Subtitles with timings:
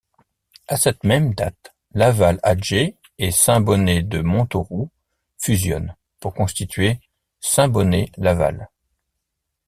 [0.67, 4.89] À cette même date, Laval-Atger et Saint-Bonnet-de-Montauroux
[5.37, 6.99] fusionnent pour constituer
[7.39, 8.67] Saint Bonnet-Laval.